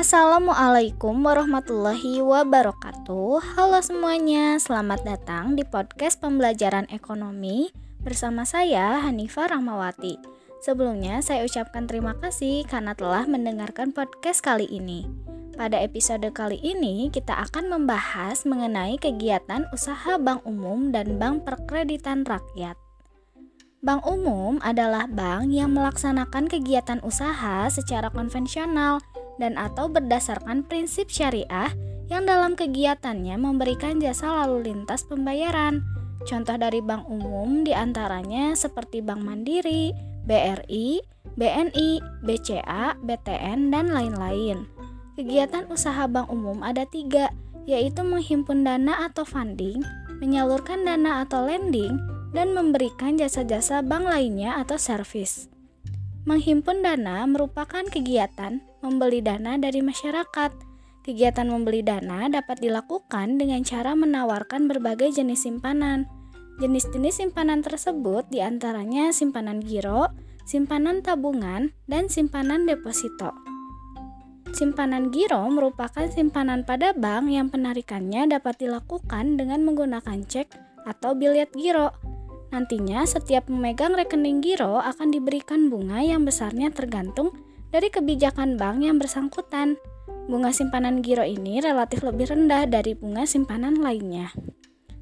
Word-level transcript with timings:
Assalamualaikum 0.00 1.12
warahmatullahi 1.20 2.24
wabarakatuh. 2.24 3.36
Halo 3.52 3.84
semuanya, 3.84 4.56
selamat 4.56 5.04
datang 5.04 5.60
di 5.60 5.60
podcast 5.60 6.16
pembelajaran 6.24 6.88
ekonomi 6.88 7.68
bersama 8.00 8.48
saya 8.48 9.04
Hanifah 9.04 9.52
Rahmawati. 9.52 10.16
Sebelumnya 10.64 11.20
saya 11.20 11.44
ucapkan 11.44 11.84
terima 11.84 12.16
kasih 12.16 12.64
karena 12.64 12.96
telah 12.96 13.28
mendengarkan 13.28 13.92
podcast 13.92 14.40
kali 14.40 14.64
ini. 14.72 15.04
Pada 15.52 15.76
episode 15.76 16.24
kali 16.32 16.56
ini 16.64 17.12
kita 17.12 17.36
akan 17.36 17.68
membahas 17.68 18.48
mengenai 18.48 18.96
kegiatan 18.96 19.68
usaha 19.68 20.16
bank 20.16 20.48
umum 20.48 20.96
dan 20.96 21.20
bank 21.20 21.44
perkreditan 21.44 22.24
rakyat. 22.24 22.80
Bank 23.84 24.08
umum 24.08 24.64
adalah 24.64 25.04
bank 25.04 25.52
yang 25.52 25.76
melaksanakan 25.76 26.48
kegiatan 26.48 27.04
usaha 27.04 27.68
secara 27.68 28.08
konvensional 28.08 29.04
dan 29.40 29.56
atau 29.56 29.88
berdasarkan 29.88 30.68
prinsip 30.68 31.08
syariah 31.08 31.72
yang 32.12 32.28
dalam 32.28 32.52
kegiatannya 32.54 33.40
memberikan 33.40 33.96
jasa 33.96 34.44
lalu 34.44 34.68
lintas 34.68 35.08
pembayaran. 35.08 35.80
Contoh 36.28 36.60
dari 36.60 36.84
bank 36.84 37.08
umum 37.08 37.64
di 37.64 37.72
antaranya 37.72 38.52
seperti 38.52 39.00
Bank 39.00 39.24
Mandiri, 39.24 39.96
BRI, 40.28 41.00
BNI, 41.40 41.90
BCA, 42.20 43.00
BTN, 43.00 43.72
dan 43.72 43.88
lain-lain. 43.88 44.68
Kegiatan 45.16 45.64
usaha 45.72 46.04
bank 46.04 46.28
umum 46.28 46.60
ada 46.60 46.84
tiga, 46.84 47.32
yaitu 47.64 48.04
menghimpun 48.04 48.68
dana 48.68 49.08
atau 49.08 49.24
funding, 49.24 49.80
menyalurkan 50.20 50.84
dana 50.84 51.24
atau 51.24 51.48
lending, 51.48 51.96
dan 52.36 52.52
memberikan 52.52 53.16
jasa-jasa 53.16 53.80
bank 53.80 54.04
lainnya 54.04 54.60
atau 54.60 54.76
servis. 54.76 55.48
Menghimpun 56.28 56.84
dana 56.84 57.24
merupakan 57.24 57.80
kegiatan 57.80 58.60
membeli 58.84 59.24
dana 59.24 59.56
dari 59.56 59.80
masyarakat. 59.80 60.52
Kegiatan 61.00 61.48
membeli 61.48 61.80
dana 61.80 62.28
dapat 62.28 62.60
dilakukan 62.60 63.40
dengan 63.40 63.64
cara 63.64 63.96
menawarkan 63.96 64.68
berbagai 64.68 65.16
jenis 65.16 65.48
simpanan. 65.48 66.04
Jenis-jenis 66.60 67.24
simpanan 67.24 67.64
tersebut 67.64 68.28
di 68.28 68.44
antaranya 68.44 69.16
simpanan 69.16 69.64
giro, 69.64 70.12
simpanan 70.44 71.00
tabungan, 71.00 71.72
dan 71.88 72.12
simpanan 72.12 72.68
deposito. 72.68 73.32
Simpanan 74.52 75.08
giro 75.08 75.48
merupakan 75.48 76.04
simpanan 76.12 76.68
pada 76.68 76.92
bank 76.92 77.32
yang 77.32 77.48
penarikannya 77.48 78.28
dapat 78.28 78.60
dilakukan 78.60 79.40
dengan 79.40 79.64
menggunakan 79.64 80.20
cek 80.20 80.52
atau 80.84 81.16
biliet 81.16 81.48
giro. 81.56 82.09
Nantinya, 82.50 83.06
setiap 83.06 83.46
pemegang 83.46 83.94
rekening 83.94 84.42
giro 84.42 84.82
akan 84.82 85.14
diberikan 85.14 85.70
bunga 85.70 86.02
yang 86.02 86.26
besarnya 86.26 86.74
tergantung 86.74 87.30
dari 87.70 87.86
kebijakan 87.90 88.58
bank 88.58 88.82
yang 88.82 88.98
bersangkutan. 88.98 89.78
Bunga 90.26 90.50
simpanan 90.50 91.02
giro 91.02 91.22
ini 91.22 91.62
relatif 91.62 92.02
lebih 92.02 92.30
rendah 92.30 92.66
dari 92.66 92.98
bunga 92.98 93.22
simpanan 93.22 93.78
lainnya. 93.78 94.34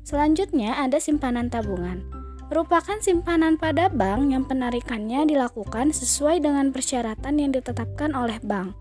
Selanjutnya 0.04 0.76
ada 0.76 1.00
simpanan 1.00 1.48
tabungan. 1.48 2.04
Merupakan 2.48 2.96
simpanan 3.00 3.60
pada 3.60 3.92
bank 3.92 4.32
yang 4.32 4.44
penarikannya 4.48 5.28
dilakukan 5.28 5.92
sesuai 5.92 6.40
dengan 6.40 6.72
persyaratan 6.72 7.36
yang 7.36 7.52
ditetapkan 7.52 8.16
oleh 8.16 8.40
bank. 8.40 8.72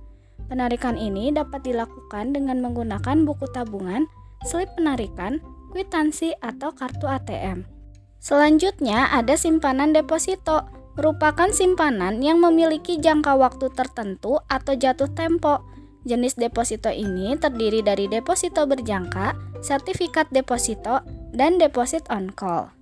Penarikan 0.48 0.96
ini 0.96 1.36
dapat 1.36 1.68
dilakukan 1.68 2.32
dengan 2.32 2.64
menggunakan 2.64 3.28
buku 3.28 3.44
tabungan, 3.52 4.08
slip 4.48 4.72
penarikan, 4.80 5.44
kwitansi, 5.76 6.32
atau 6.40 6.72
kartu 6.72 7.12
ATM. 7.12 7.77
Selanjutnya 8.18 9.14
ada 9.14 9.38
simpanan 9.38 9.94
deposito, 9.94 10.66
merupakan 10.98 11.54
simpanan 11.54 12.20
yang 12.26 12.42
memiliki 12.42 12.98
jangka 12.98 13.38
waktu 13.38 13.70
tertentu 13.72 14.42
atau 14.50 14.74
jatuh 14.74 15.10
tempo. 15.14 15.62
Jenis 16.08 16.40
deposito 16.40 16.90
ini 16.90 17.38
terdiri 17.38 17.86
dari 17.86 18.10
deposito 18.10 18.66
berjangka, 18.66 19.38
sertifikat 19.62 20.32
deposito, 20.34 21.06
dan 21.36 21.62
deposit 21.62 22.08
on 22.10 22.34
call. 22.34 22.74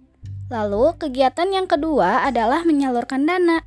Lalu, 0.47 0.93
kegiatan 1.01 1.49
yang 1.49 1.65
kedua 1.65 2.23
adalah 2.23 2.61
menyalurkan 2.63 3.25
dana. 3.25 3.65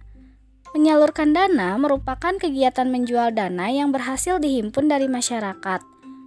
Menyalurkan 0.73 1.35
dana 1.35 1.75
merupakan 1.75 2.39
kegiatan 2.39 2.87
menjual 2.87 3.35
dana 3.35 3.67
yang 3.67 3.91
berhasil 3.91 4.39
dihimpun 4.39 4.87
dari 4.87 5.11
masyarakat. 5.11 5.81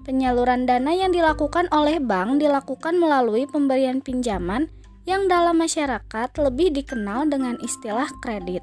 Penyaluran 0.03 0.65
dana 0.65 0.91
yang 0.91 1.13
dilakukan 1.13 1.69
oleh 1.71 2.01
bank 2.01 2.41
dilakukan 2.41 2.97
melalui 2.97 3.45
pemberian 3.47 4.01
pinjaman 4.01 4.67
yang 5.05 5.25
dalam 5.25 5.57
masyarakat 5.57 6.29
lebih 6.37 6.73
dikenal 6.75 7.29
dengan 7.29 7.57
istilah 7.61 8.09
kredit. 8.21 8.61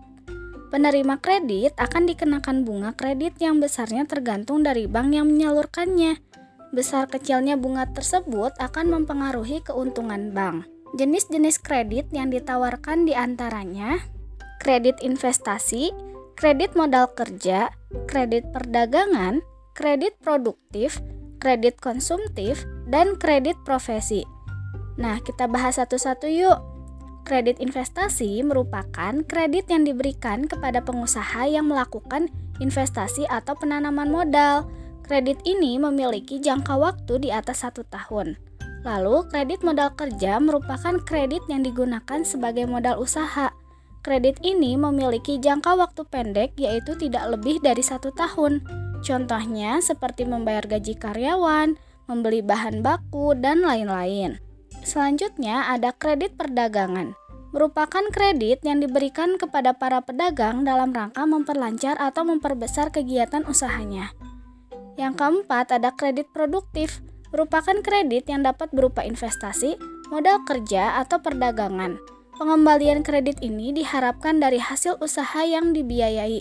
Penerima 0.69 1.17
kredit 1.17 1.73
akan 1.81 2.05
dikenakan 2.05 2.69
bunga 2.69 2.93
kredit 2.93 3.41
yang 3.41 3.57
besarnya 3.57 4.05
tergantung 4.05 4.61
dari 4.61 4.85
bank 4.85 5.17
yang 5.17 5.25
menyalurkannya. 5.25 6.21
Besar 6.77 7.09
kecilnya 7.09 7.57
bunga 7.57 7.89
tersebut 7.89 8.53
akan 8.61 8.93
mempengaruhi 8.93 9.65
keuntungan 9.65 10.37
bank. 10.37 10.69
Jenis-jenis 11.01 11.61
kredit 11.65 12.13
yang 12.13 12.29
ditawarkan 12.29 13.09
di 13.09 13.17
antaranya 13.17 13.97
kredit 14.61 15.01
investasi, 15.01 15.95
kredit 16.37 16.77
modal 16.77 17.09
kerja, 17.17 17.73
kredit 18.05 18.45
perdagangan, 18.53 19.41
kredit 19.73 20.21
produktif, 20.21 21.01
kredit 21.41 21.81
konsumtif, 21.81 22.69
dan 22.91 23.17
kredit 23.17 23.57
profesi. 23.65 24.27
Nah, 24.99 25.23
kita 25.23 25.47
bahas 25.47 25.79
satu-satu 25.79 26.27
yuk. 26.27 26.59
Kredit 27.23 27.63
investasi 27.63 28.43
merupakan 28.43 29.15
kredit 29.25 29.71
yang 29.71 29.87
diberikan 29.87 30.51
kepada 30.51 30.83
pengusaha 30.83 31.47
yang 31.47 31.71
melakukan 31.71 32.27
investasi 32.59 33.31
atau 33.31 33.55
penanaman 33.55 34.11
modal. 34.11 34.67
Kredit 35.07 35.39
ini 35.47 35.79
memiliki 35.79 36.43
jangka 36.43 36.75
waktu 36.77 37.23
di 37.23 37.31
atas 37.31 37.63
satu 37.63 37.87
tahun. 37.87 38.37
Lalu, 38.83 39.31
kredit 39.31 39.63
modal 39.63 39.95
kerja 39.95 40.43
merupakan 40.43 40.99
kredit 41.05 41.47
yang 41.47 41.63
digunakan 41.63 42.21
sebagai 42.27 42.67
modal 42.67 42.99
usaha. 42.99 43.55
Kredit 44.03 44.41
ini 44.43 44.75
memiliki 44.79 45.37
jangka 45.39 45.79
waktu 45.79 46.03
pendek, 46.09 46.57
yaitu 46.57 46.97
tidak 46.97 47.29
lebih 47.29 47.61
dari 47.61 47.85
satu 47.85 48.09
tahun. 48.15 48.65
Contohnya, 49.05 49.79
seperti 49.85 50.25
membayar 50.25 50.65
gaji 50.65 50.97
karyawan, 50.97 51.77
membeli 52.09 52.41
bahan 52.41 52.81
baku, 52.81 53.37
dan 53.37 53.61
lain-lain. 53.63 54.48
Selanjutnya 54.85 55.71
ada 55.71 55.95
kredit 55.95 56.35
perdagangan. 56.39 57.15
Merupakan 57.51 58.05
kredit 58.13 58.61
yang 58.63 58.85
diberikan 58.85 59.41
kepada 59.41 59.73
para 59.73 60.05
pedagang 60.05 60.69
dalam 60.69 60.93
rangka 60.93 61.25
memperlancar 61.25 61.97
atau 61.97 62.29
memperbesar 62.29 62.93
kegiatan 62.93 63.43
usahanya. 63.49 64.13
Yang 65.01 65.15
keempat 65.17 65.73
ada 65.73 65.95
kredit 65.97 66.29
produktif. 66.37 67.01
Merupakan 67.29 67.85
kredit 67.85 68.29
yang 68.29 68.41
dapat 68.41 68.73
berupa 68.73 69.05
investasi, 69.05 69.77
modal 70.09 70.45
kerja, 70.49 70.97
atau 70.97 71.21
perdagangan. 71.21 72.01
Pengembalian 72.41 73.05
kredit 73.05 73.45
ini 73.45 73.77
diharapkan 73.77 74.41
dari 74.41 74.57
hasil 74.57 74.97
usaha 75.05 75.45
yang 75.45 75.77
dibiayai. 75.77 76.41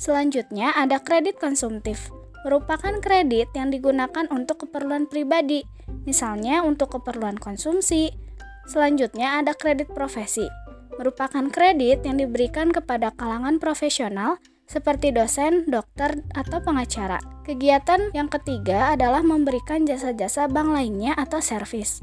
Selanjutnya 0.00 0.72
ada 0.72 0.96
kredit 0.96 1.36
konsumtif 1.36 2.08
merupakan 2.44 3.00
kredit 3.00 3.48
yang 3.56 3.72
digunakan 3.72 4.28
untuk 4.28 4.68
keperluan 4.68 5.08
pribadi, 5.08 5.64
misalnya 6.04 6.64
untuk 6.64 6.96
keperluan 6.96 7.36
konsumsi. 7.36 8.12
Selanjutnya 8.64 9.44
ada 9.44 9.52
kredit 9.52 9.92
profesi, 9.92 10.48
merupakan 10.96 11.44
kredit 11.52 12.04
yang 12.08 12.16
diberikan 12.16 12.72
kepada 12.72 13.12
kalangan 13.12 13.60
profesional 13.60 14.40
seperti 14.64 15.12
dosen, 15.12 15.68
dokter, 15.68 16.24
atau 16.32 16.60
pengacara. 16.64 17.20
Kegiatan 17.44 18.08
yang 18.16 18.32
ketiga 18.32 18.96
adalah 18.96 19.20
memberikan 19.20 19.84
jasa-jasa 19.84 20.48
bank 20.48 20.72
lainnya 20.72 21.12
atau 21.12 21.44
servis. 21.44 22.00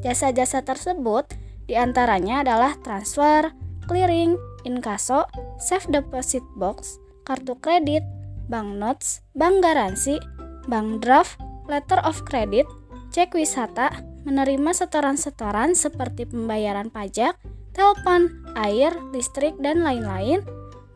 Jasa-jasa 0.00 0.64
tersebut 0.64 1.28
di 1.68 1.76
antaranya 1.76 2.40
adalah 2.40 2.74
transfer, 2.80 3.52
clearing, 3.86 4.40
inkaso, 4.64 5.28
safe 5.60 5.86
deposit 5.92 6.42
box, 6.56 6.96
kartu 7.28 7.54
kredit, 7.60 8.02
bank 8.48 8.80
notes, 8.80 9.20
bank 9.36 9.60
garansi, 9.62 10.18
bank 10.66 11.04
draft, 11.04 11.38
letter 11.68 12.00
of 12.02 12.18
credit, 12.26 12.66
cek 13.12 13.36
wisata, 13.36 14.00
menerima 14.24 14.72
setoran-setoran 14.72 15.76
seperti 15.76 16.24
pembayaran 16.24 16.88
pajak, 16.88 17.36
telepon, 17.76 18.32
air, 18.56 18.96
listrik, 19.12 19.52
dan 19.60 19.84
lain-lain, 19.84 20.40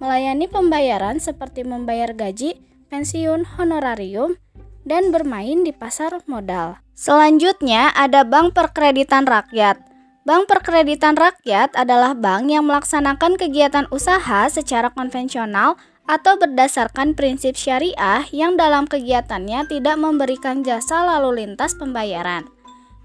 melayani 0.00 0.48
pembayaran 0.48 1.20
seperti 1.20 1.68
membayar 1.68 2.16
gaji, 2.16 2.56
pensiun, 2.88 3.44
honorarium, 3.60 4.40
dan 4.88 5.12
bermain 5.12 5.60
di 5.60 5.76
pasar 5.76 6.24
modal. 6.24 6.80
Selanjutnya 6.96 7.92
ada 7.92 8.24
Bank 8.24 8.56
Perkreditan 8.56 9.28
Rakyat. 9.28 9.76
Bank 10.24 10.48
Perkreditan 10.48 11.14
Rakyat 11.14 11.76
adalah 11.76 12.16
bank 12.16 12.48
yang 12.48 12.64
melaksanakan 12.64 13.36
kegiatan 13.36 13.86
usaha 13.92 14.48
secara 14.48 14.88
konvensional 14.90 15.76
atau 16.06 16.38
berdasarkan 16.38 17.18
prinsip 17.18 17.58
syariah 17.58 18.22
yang 18.30 18.54
dalam 18.54 18.86
kegiatannya 18.86 19.66
tidak 19.66 19.96
memberikan 19.98 20.62
jasa 20.62 21.02
lalu 21.02 21.42
lintas 21.42 21.74
pembayaran. 21.74 22.46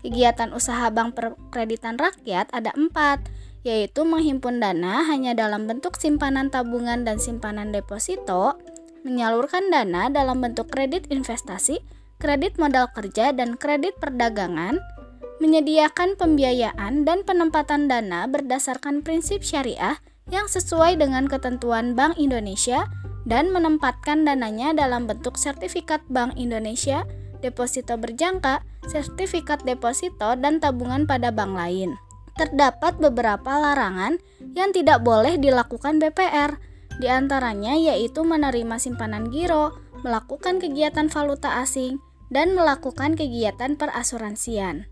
Kegiatan 0.01 0.53
usaha 0.53 0.89
bank 0.89 1.13
perkreditan 1.13 1.97
rakyat 1.97 2.49
ada 2.53 2.73
empat, 2.73 3.21
yaitu 3.61 4.01
menghimpun 4.01 4.57
dana 4.57 5.05
hanya 5.05 5.37
dalam 5.37 5.69
bentuk 5.69 5.97
simpanan 5.97 6.49
tabungan 6.49 7.05
dan 7.05 7.21
simpanan 7.21 7.69
deposito, 7.69 8.57
menyalurkan 9.05 9.69
dana 9.69 10.09
dalam 10.09 10.41
bentuk 10.41 10.69
kredit 10.73 11.09
investasi, 11.13 11.81
kredit 12.17 12.57
modal 12.57 12.89
kerja, 12.93 13.33
dan 13.33 13.57
kredit 13.57 13.97
perdagangan, 14.01 14.81
menyediakan 15.41 16.17
pembiayaan 16.17 17.01
dan 17.01 17.25
penempatan 17.25 17.89
dana 17.89 18.29
berdasarkan 18.29 19.01
prinsip 19.01 19.41
syariah 19.41 19.97
yang 20.31 20.47
sesuai 20.47 20.97
dengan 20.97 21.27
ketentuan 21.27 21.93
Bank 21.93 22.15
Indonesia 22.15 22.87
dan 23.27 23.53
menempatkan 23.53 24.25
dananya 24.25 24.73
dalam 24.73 25.05
bentuk 25.05 25.37
sertifikat 25.37 26.01
Bank 26.09 26.33
Indonesia, 26.39 27.05
deposito 27.43 27.99
berjangka, 27.99 28.65
sertifikat 28.89 29.61
deposito, 29.67 30.33
dan 30.39 30.57
tabungan 30.57 31.05
pada 31.05 31.29
bank 31.29 31.53
lain. 31.53 31.93
Terdapat 32.39 32.97
beberapa 32.97 33.59
larangan 33.59 34.17
yang 34.55 34.73
tidak 34.73 35.03
boleh 35.05 35.37
dilakukan 35.37 36.01
BPR, 36.01 36.57
di 36.97 37.11
antaranya 37.11 37.75
yaitu 37.77 38.25
menerima 38.25 38.81
simpanan 38.81 39.29
giro, 39.29 39.77
melakukan 40.01 40.57
kegiatan 40.57 41.11
valuta 41.11 41.61
asing, 41.61 42.01
dan 42.31 42.55
melakukan 42.55 43.13
kegiatan 43.19 43.75
perasuransian. 43.75 44.87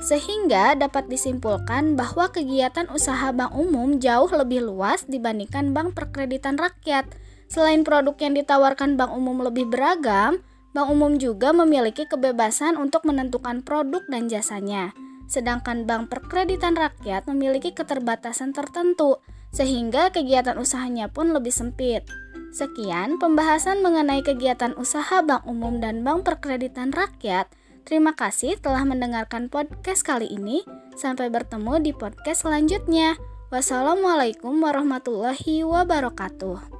Sehingga 0.00 0.74
dapat 0.74 1.12
disimpulkan 1.12 1.94
bahwa 1.94 2.32
kegiatan 2.32 2.88
usaha 2.88 3.30
bank 3.36 3.52
umum 3.52 4.00
jauh 4.00 4.32
lebih 4.32 4.64
luas 4.64 5.04
dibandingkan 5.06 5.76
bank 5.76 5.92
perkreditan 5.94 6.56
rakyat– 6.56 7.08
Selain 7.50 7.82
produk 7.82 8.14
yang 8.22 8.38
ditawarkan 8.38 8.94
bank 8.94 9.10
umum 9.10 9.42
lebih 9.42 9.66
beragam, 9.66 10.38
bank 10.70 10.86
umum 10.86 11.18
juga 11.18 11.50
memiliki 11.50 12.06
kebebasan 12.06 12.78
untuk 12.78 13.02
menentukan 13.02 13.66
produk 13.66 14.06
dan 14.06 14.30
jasanya. 14.30 14.94
Sedangkan 15.26 15.82
bank 15.82 16.14
perkreditan 16.14 16.78
rakyat 16.78 17.26
memiliki 17.26 17.74
keterbatasan 17.74 18.54
tertentu, 18.54 19.18
sehingga 19.50 20.14
kegiatan 20.14 20.62
usahanya 20.62 21.10
pun 21.10 21.34
lebih 21.34 21.50
sempit. 21.50 22.06
Sekian 22.54 23.18
pembahasan 23.18 23.82
mengenai 23.82 24.22
kegiatan 24.22 24.70
usaha 24.78 25.18
bank 25.18 25.42
umum 25.50 25.82
dan 25.82 26.06
bank 26.06 26.22
perkreditan 26.22 26.94
rakyat. 26.94 27.50
Terima 27.90 28.14
kasih 28.14 28.54
telah 28.62 28.86
mendengarkan 28.86 29.50
podcast 29.50 30.06
kali 30.06 30.30
ini. 30.30 30.62
Sampai 30.94 31.26
bertemu 31.26 31.82
di 31.82 31.90
podcast 31.90 32.46
selanjutnya. 32.46 33.18
Wassalamualaikum 33.50 34.62
warahmatullahi 34.62 35.66
wabarakatuh. 35.66 36.79